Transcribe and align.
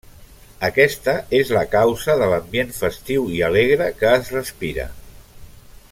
Aquesta 0.67 1.13
és 1.39 1.51
la 1.57 1.61
causa 1.75 2.15
de 2.21 2.31
l'ambient 2.31 2.73
festiu 2.79 3.29
i 3.37 3.45
alegre 3.49 3.93
que 4.01 4.13
es 4.21 4.33
respira. 4.39 4.89